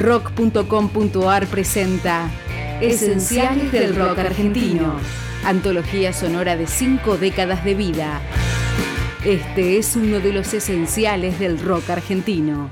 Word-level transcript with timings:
Rock.com.ar 0.00 1.46
presenta 1.48 2.30
Esenciales 2.80 3.70
del 3.70 3.94
Rock 3.94 4.20
Argentino. 4.20 4.94
Antología 5.44 6.14
sonora 6.14 6.56
de 6.56 6.66
cinco 6.66 7.18
décadas 7.18 7.66
de 7.66 7.74
vida. 7.74 8.22
Este 9.26 9.76
es 9.76 9.96
uno 9.96 10.20
de 10.20 10.32
los 10.32 10.54
esenciales 10.54 11.38
del 11.38 11.60
rock 11.60 11.90
argentino. 11.90 12.70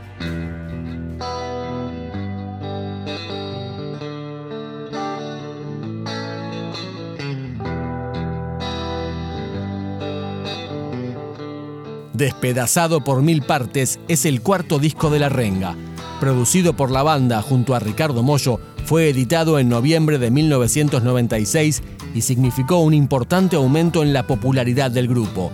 Despedazado 12.14 13.04
por 13.04 13.20
mil 13.20 13.42
partes 13.42 14.00
es 14.08 14.24
el 14.24 14.40
cuarto 14.40 14.79
disco 14.79 15.10
de 15.10 15.18
La 15.18 15.29
Renga. 15.29 15.76
Producido 16.21 16.75
por 16.75 16.91
la 16.91 17.05
banda 17.05 17.42
junto 17.42 17.77
a 17.77 17.79
Ricardo 17.79 18.24
Mollo, 18.24 18.59
fue 18.84 19.09
editado 19.09 19.59
en 19.61 19.69
noviembre 19.69 20.19
de 20.19 20.33
1996 20.33 21.83
y 22.12 22.23
significó 22.23 22.79
un 22.79 22.92
importante 22.92 23.55
aumento 23.55 24.02
en 24.02 24.12
la 24.12 24.27
popularidad 24.27 24.91
del 24.91 25.06
grupo. 25.06 25.52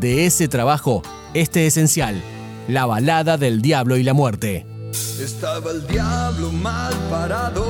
De 0.00 0.24
ese 0.24 0.48
trabajo, 0.48 1.02
este 1.34 1.66
esencial, 1.66 2.22
La 2.66 2.86
balada 2.86 3.36
del 3.36 3.60
diablo 3.60 3.96
y 3.96 4.02
la 4.02 4.14
muerte. 4.14 4.66
Estaba 5.20 5.70
el 5.70 5.86
diablo 5.86 6.50
mal 6.50 6.94
parado 7.10 7.64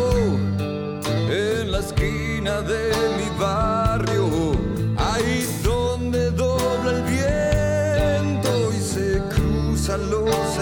en 1.29 1.73
la 1.73 1.81
esquina 1.81 2.63
de 2.63 2.93
mi 3.19 3.39
barrio, 3.41 4.53
ahí 4.97 5.45
donde 5.65 6.31
dobla 6.31 6.93
el 6.93 7.03
viento 7.03 8.73
y 8.73 8.81
se 8.81 9.21
cruzan 9.35 10.09
los 10.11 10.59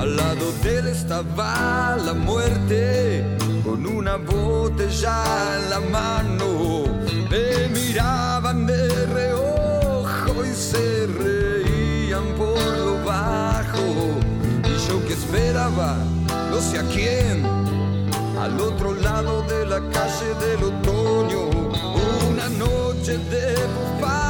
Al 0.00 0.16
lado 0.16 0.52
de 0.62 0.78
él 0.78 0.86
estaba 0.88 1.96
la 1.96 2.12
muerte 2.12 3.24
con 3.64 3.86
una 3.86 4.16
botella 4.16 5.22
en 5.56 5.70
la 5.70 5.80
mano. 5.80 6.84
Me 7.30 7.68
miraban 7.68 8.66
de 8.66 9.06
reojo 9.06 10.44
y 10.44 10.52
se 10.54 11.06
reían 11.06 12.26
por 12.36 12.58
lo 12.78 13.04
bajo. 13.04 13.86
Y 14.64 14.88
yo 14.88 15.04
que 15.06 15.14
esperaba, 15.14 15.96
no 16.50 16.60
sé 16.60 16.78
a 16.78 16.82
quién, 16.92 17.44
al 18.38 18.60
otro 18.60 18.94
lado 18.94 19.42
de 19.42 19.64
la 19.66 19.80
calle 19.90 20.30
del 20.44 20.64
otoño, 20.64 21.50
una 22.30 22.48
noche 22.50 23.18
de 23.18 23.54
bufanda 23.74 24.23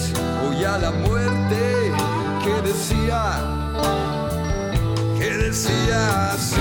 dientes 0.00 0.12
voy 0.42 0.64
a 0.64 0.78
la 0.78 0.90
muerte 0.90 1.92
que 2.44 2.68
decía, 2.68 3.40
que 5.18 5.36
decía 5.36 6.32
así. 6.32 6.56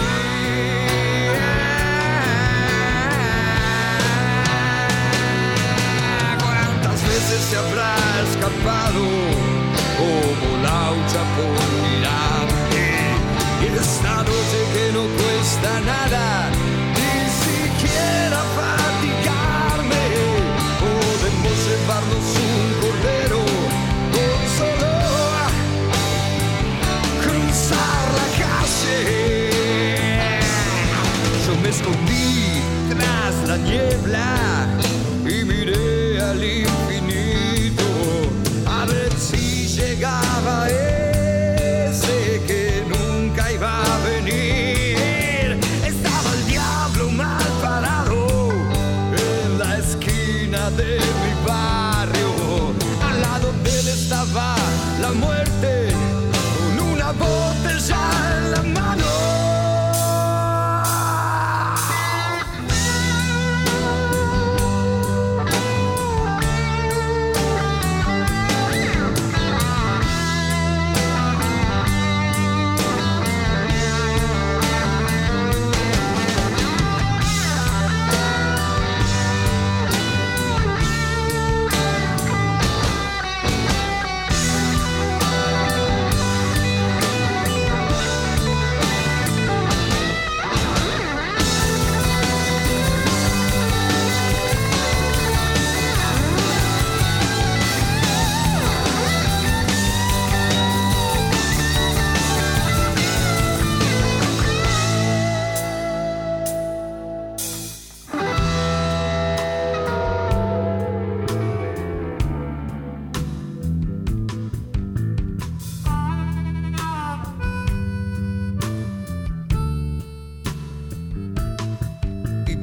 ¿Cuántas 6.41 7.01
veces 7.03 7.41
se 7.49 7.57
habrá 7.57 7.95
escapado 8.29 9.03
como 9.97 10.63
laucha 10.63 11.21
por 11.35 11.78
y 35.25 35.43
miré 35.45 36.21
al 36.21 36.43
infinito 36.43 37.83
a 38.67 38.85
ver 38.85 39.11
si 39.13 39.67
llegaba 39.67 40.67
ese 40.69 42.41
que 42.47 42.83
nunca 42.87 43.51
iba 43.51 43.81
a 43.81 43.97
venir. 44.05 45.59
Estaba 45.85 46.33
el 46.33 46.45
diablo 46.47 47.09
mal 47.09 47.43
parado 47.61 48.51
en 49.11 49.59
la 49.59 49.77
esquina 49.77 50.69
de 50.71 50.99
mi 51.21 51.47
barrio, 51.47 52.73
al 53.03 53.21
lado 53.21 53.51
de 53.63 53.79
él 53.79 53.87
estaba 53.87 54.55
la 55.01 55.11
muerte 55.11 55.38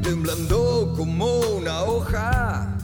temblando 0.06 0.94
como 0.96 1.40
una 1.56 1.82
hoja, 1.82 2.76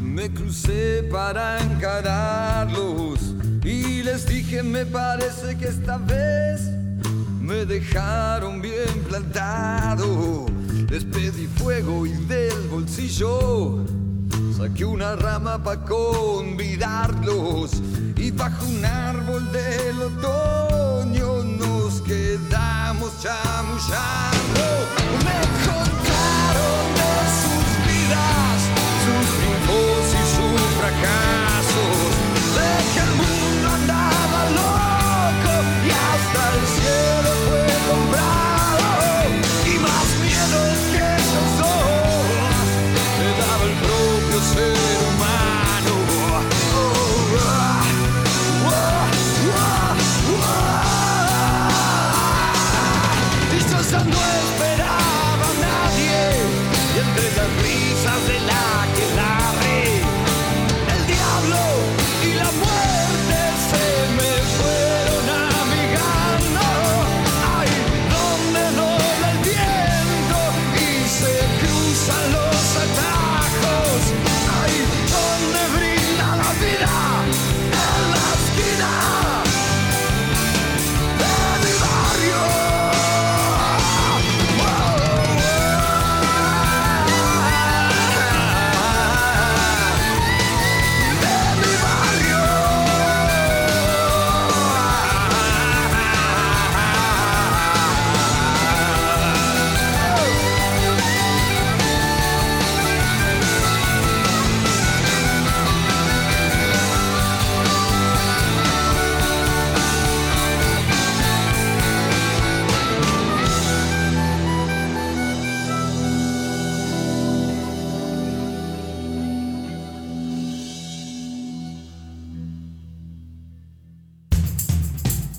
me 0.00 0.32
crucé 0.32 1.06
para 1.12 1.62
encararlos 1.62 3.34
y 3.62 4.02
les 4.02 4.26
dije 4.26 4.62
me 4.62 4.86
parece 4.86 5.58
que 5.58 5.68
esta 5.68 5.98
vez 5.98 6.62
me 7.42 7.66
dejaron 7.66 8.62
bien 8.62 9.04
plantado. 9.06 10.46
Les 10.88 11.04
pedí 11.04 11.46
fuego 11.58 12.06
y 12.06 12.12
del 12.24 12.58
bolsillo 12.70 13.84
saqué 14.56 14.86
una 14.86 15.14
rama 15.14 15.62
para 15.62 15.82
convidarlos 15.82 17.82
y 18.16 18.30
bajo 18.30 18.64
un 18.64 18.82
árbol 18.82 19.52
del 19.52 20.00
otoño 20.00 21.44
nos 21.44 22.00
quedamos 22.00 23.12
chamullando. 23.20 24.95